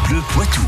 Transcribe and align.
France 0.00 0.08
Bleu 0.08 0.20
Poitou. 0.34 0.60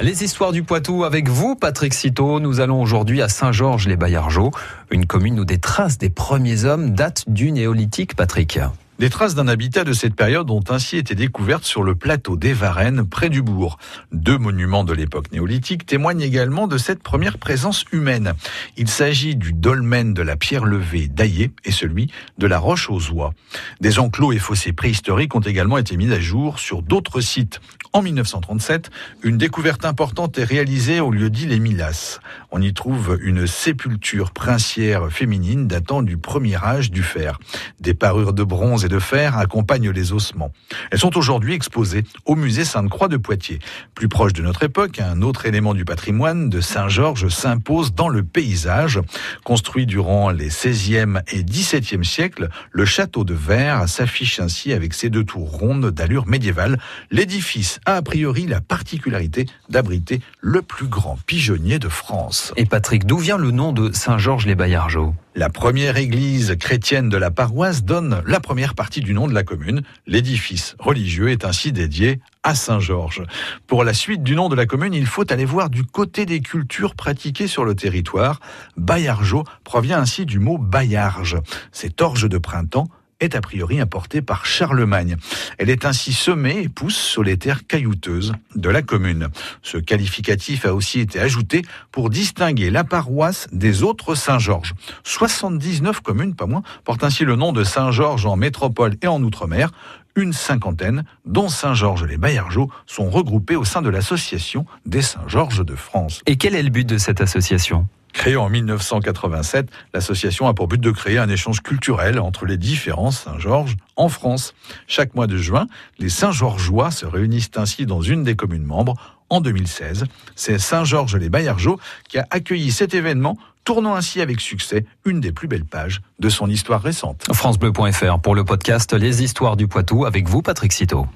Les 0.00 0.24
histoires 0.24 0.52
du 0.52 0.62
Poitou 0.62 1.04
avec 1.04 1.28
vous, 1.28 1.56
Patrick 1.56 1.94
Citeau. 1.94 2.40
Nous 2.40 2.60
allons 2.60 2.80
aujourd'hui 2.80 3.22
à 3.22 3.28
Saint-Georges-les-Baillargeaux, 3.28 4.50
une 4.90 5.06
commune 5.06 5.40
où 5.40 5.44
des 5.44 5.58
traces 5.58 5.98
des 5.98 6.10
premiers 6.10 6.64
hommes 6.64 6.90
datent 6.90 7.24
du 7.26 7.52
néolithique, 7.52 8.14
Patrick. 8.14 8.58
Des 9.00 9.10
traces 9.10 9.34
d'un 9.34 9.48
habitat 9.48 9.82
de 9.82 9.92
cette 9.92 10.14
période 10.14 10.48
ont 10.52 10.62
ainsi 10.68 10.96
été 10.96 11.16
découvertes 11.16 11.64
sur 11.64 11.82
le 11.82 11.96
plateau 11.96 12.36
des 12.36 12.52
Varennes, 12.52 13.04
près 13.04 13.28
du 13.28 13.42
bourg. 13.42 13.76
Deux 14.12 14.38
monuments 14.38 14.84
de 14.84 14.92
l'époque 14.92 15.32
néolithique 15.32 15.84
témoignent 15.84 16.22
également 16.22 16.68
de 16.68 16.78
cette 16.78 17.02
première 17.02 17.38
présence 17.38 17.84
humaine. 17.90 18.34
Il 18.76 18.86
s'agit 18.86 19.34
du 19.34 19.52
dolmen 19.52 20.14
de 20.14 20.22
la 20.22 20.36
pierre 20.36 20.64
levée 20.64 21.08
d'Aillé 21.08 21.50
et 21.64 21.72
celui 21.72 22.12
de 22.38 22.46
la 22.46 22.60
roche 22.60 22.88
aux 22.88 23.10
oies. 23.10 23.34
Des 23.80 23.98
enclos 23.98 24.32
et 24.32 24.38
fossés 24.38 24.72
préhistoriques 24.72 25.34
ont 25.34 25.40
également 25.40 25.78
été 25.78 25.96
mis 25.96 26.12
à 26.12 26.20
jour 26.20 26.60
sur 26.60 26.80
d'autres 26.80 27.20
sites. 27.20 27.60
En 27.96 28.02
1937, 28.02 28.90
une 29.22 29.38
découverte 29.38 29.84
importante 29.84 30.36
est 30.36 30.44
réalisée 30.44 30.98
au 30.98 31.12
lieu 31.12 31.30
dit 31.30 31.46
Les 31.46 31.60
Milas. 31.60 32.18
On 32.50 32.60
y 32.60 32.74
trouve 32.74 33.20
une 33.22 33.46
sépulture 33.46 34.32
princière 34.32 35.12
féminine 35.12 35.68
datant 35.68 36.02
du 36.02 36.16
premier 36.16 36.56
âge 36.56 36.90
du 36.90 37.04
fer. 37.04 37.38
Des 37.78 37.94
parures 37.94 38.32
de 38.32 38.42
bronze 38.42 38.84
et 38.84 38.88
de 38.88 38.98
fer 38.98 39.38
accompagnent 39.38 39.90
les 39.90 40.12
ossements. 40.12 40.50
Elles 40.90 40.98
sont 40.98 41.16
aujourd'hui 41.16 41.54
exposées 41.54 42.02
au 42.24 42.34
musée 42.34 42.64
Sainte-Croix 42.64 43.06
de 43.06 43.16
Poitiers. 43.16 43.60
Plus 43.94 44.08
proche 44.08 44.32
de 44.32 44.42
notre 44.42 44.64
époque, 44.64 44.98
un 44.98 45.22
autre 45.22 45.46
élément 45.46 45.72
du 45.72 45.84
patrimoine 45.84 46.50
de 46.50 46.60
Saint-Georges 46.60 47.28
s'impose 47.28 47.94
dans 47.94 48.08
le 48.08 48.24
paysage. 48.24 48.98
Construit 49.44 49.86
durant 49.86 50.30
les 50.30 50.50
16e 50.50 51.22
et 51.28 51.44
17e 51.44 52.02
siècles, 52.02 52.48
le 52.72 52.86
château 52.86 53.22
de 53.22 53.34
Verre 53.34 53.88
s'affiche 53.88 54.40
ainsi 54.40 54.72
avec 54.72 54.94
ses 54.94 55.10
deux 55.10 55.22
tours 55.22 55.48
rondes 55.48 55.92
d'allure 55.92 56.26
médiévale. 56.26 56.80
L'édifice 57.12 57.78
a 57.86 57.96
a 57.96 58.02
priori 58.02 58.46
la 58.46 58.60
particularité 58.60 59.46
d'abriter 59.68 60.20
le 60.40 60.62
plus 60.62 60.86
grand 60.86 61.18
pigeonnier 61.26 61.78
de 61.78 61.88
France. 61.88 62.52
Et 62.56 62.66
Patrick, 62.66 63.06
d'où 63.06 63.18
vient 63.18 63.38
le 63.38 63.50
nom 63.50 63.72
de 63.72 63.92
Saint-Georges-les-Baillargeaux 63.92 65.14
la 65.36 65.50
première 65.50 65.96
église 65.96 66.54
chrétienne 66.60 67.08
de 67.08 67.16
la 67.16 67.32
paroisse 67.32 67.82
donne 67.82 68.22
la 68.24 68.38
première 68.38 68.76
partie 68.76 69.00
du 69.00 69.14
nom 69.14 69.26
de 69.26 69.34
la 69.34 69.42
commune. 69.42 69.82
L'édifice 70.06 70.76
religieux 70.78 71.28
est 71.30 71.44
ainsi 71.44 71.72
dédié 71.72 72.20
à 72.44 72.54
Saint-Georges. 72.54 73.24
Pour 73.66 73.82
la 73.82 73.94
suite 73.94 74.22
du 74.22 74.36
nom 74.36 74.48
de 74.48 74.54
la 74.54 74.64
commune, 74.64 74.94
il 74.94 75.06
faut 75.06 75.32
aller 75.32 75.44
voir 75.44 75.70
du 75.70 75.82
côté 75.82 76.24
des 76.24 76.38
cultures 76.38 76.94
pratiquées 76.94 77.48
sur 77.48 77.64
le 77.64 77.74
territoire. 77.74 78.38
Baillargeau 78.76 79.42
provient 79.64 79.98
ainsi 79.98 80.24
du 80.24 80.38
mot 80.38 80.56
baillarge. 80.56 81.36
C'est 81.72 82.00
orge 82.00 82.28
de 82.28 82.38
printemps 82.38 82.86
est 83.24 83.34
a 83.34 83.40
priori 83.40 83.80
importée 83.80 84.22
par 84.22 84.46
Charlemagne. 84.46 85.16
Elle 85.58 85.70
est 85.70 85.84
ainsi 85.84 86.12
semée 86.12 86.62
et 86.62 86.68
pousse 86.68 86.96
sur 86.96 87.22
les 87.22 87.36
terres 87.36 87.66
caillouteuses 87.66 88.32
de 88.54 88.68
la 88.68 88.82
commune. 88.82 89.28
Ce 89.62 89.78
qualificatif 89.78 90.66
a 90.66 90.74
aussi 90.74 91.00
été 91.00 91.18
ajouté 91.18 91.62
pour 91.90 92.10
distinguer 92.10 92.70
la 92.70 92.84
paroisse 92.84 93.48
des 93.52 93.82
autres 93.82 94.14
Saint-Georges. 94.14 94.74
79 95.02 96.00
communes, 96.00 96.34
pas 96.34 96.46
moins, 96.46 96.62
portent 96.84 97.04
ainsi 97.04 97.24
le 97.24 97.36
nom 97.36 97.52
de 97.52 97.64
Saint-Georges 97.64 98.26
en 98.26 98.36
métropole 98.36 98.96
et 99.02 99.08
en 99.08 99.22
outre-mer. 99.22 99.70
Une 100.16 100.32
cinquantaine, 100.32 101.04
dont 101.24 101.48
Saint-Georges-les-Baillargeaux, 101.48 102.70
sont 102.86 103.10
regroupés 103.10 103.56
au 103.56 103.64
sein 103.64 103.82
de 103.82 103.88
l'association 103.88 104.64
des 104.86 105.02
Saint-Georges 105.02 105.64
de 105.64 105.74
France. 105.74 106.22
Et 106.26 106.36
quel 106.36 106.54
est 106.54 106.62
le 106.62 106.70
but 106.70 106.86
de 106.86 106.98
cette 106.98 107.20
association? 107.20 107.88
Créée 108.14 108.36
en 108.36 108.48
1987, 108.48 109.68
l'association 109.92 110.46
a 110.46 110.54
pour 110.54 110.68
but 110.68 110.80
de 110.80 110.90
créer 110.90 111.18
un 111.18 111.28
échange 111.28 111.60
culturel 111.60 112.18
entre 112.18 112.46
les 112.46 112.56
différents 112.56 113.10
Saint-Georges 113.10 113.76
en 113.96 114.08
France. 114.08 114.54
Chaque 114.86 115.14
mois 115.14 115.26
de 115.26 115.36
juin, 115.36 115.66
les 115.98 116.08
Saint-Georgeois 116.08 116.90
se 116.90 117.04
réunissent 117.04 117.50
ainsi 117.56 117.84
dans 117.86 118.00
une 118.00 118.22
des 118.22 118.36
communes 118.36 118.64
membres. 118.64 118.94
En 119.30 119.40
2016, 119.40 120.04
c'est 120.36 120.58
Saint-Georges-les-Baillargeaux 120.58 121.78
qui 122.08 122.18
a 122.18 122.26
accueilli 122.30 122.70
cet 122.70 122.94
événement 122.94 123.36
tournant 123.64 123.94
ainsi 123.94 124.20
avec 124.20 124.40
succès 124.40 124.86
une 125.04 125.20
des 125.20 125.32
plus 125.32 125.48
belles 125.48 125.64
pages 125.64 126.00
de 126.20 126.28
son 126.28 126.48
histoire 126.48 126.82
récente. 126.82 127.24
FranceBleu.fr 127.32 128.20
pour 128.20 128.34
le 128.34 128.44
podcast 128.44 128.92
Les 128.92 129.22
histoires 129.22 129.56
du 129.56 129.66
Poitou 129.66 130.06
avec 130.06 130.28
vous, 130.28 130.40
Patrick 130.40 130.72
Citeau. 130.72 131.06